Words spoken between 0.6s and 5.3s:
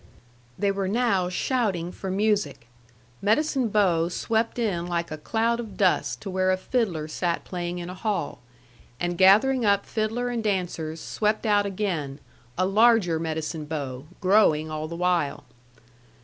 were now shouting for music. Medicine Bow swept in like a